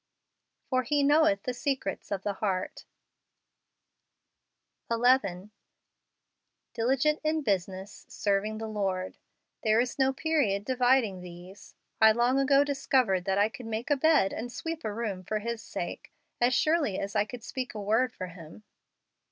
"For 0.71 0.81
He 0.81 1.03
knowcth 1.03 1.43
the 1.43 1.53
secrets 1.53 2.09
of 2.09 2.23
the 2.23 2.33
heart." 2.41 2.85
11. 4.89 5.37
u 5.37 5.49
Dilligent 6.73 7.19
in 7.23 7.43
business, 7.43 8.07
serving 8.09 8.57
the 8.57 8.65
Lord.*' 8.67 9.19
There 9.61 9.79
is 9.79 9.99
no 9.99 10.11
period 10.11 10.65
dividing 10.65 11.21
these. 11.21 11.75
I 12.01 12.13
long 12.13 12.39
ago 12.39 12.63
discovered 12.63 13.25
that 13.25 13.37
I 13.37 13.47
could 13.47 13.67
make 13.67 13.91
a 13.91 13.95
bed 13.95 14.33
and 14.33 14.51
sweep 14.51 14.83
a 14.83 14.91
room 14.91 15.21
for 15.23 15.37
His 15.37 15.61
sake, 15.61 16.11
as 16.41 16.55
surely 16.55 16.97
as 16.97 17.15
I 17.15 17.23
could 17.23 17.43
speak 17.43 17.75
a 17.75 17.79
word 17.79 18.11
for 18.11 18.25
Him. 18.29 18.63